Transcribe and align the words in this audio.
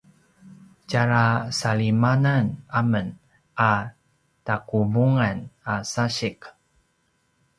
tjalja 0.89 1.25
salimanan 1.59 2.45
amen 2.79 3.07
a 3.71 3.73
taquvungan 4.45 5.37
a 5.73 5.75
sasiq 5.91 6.39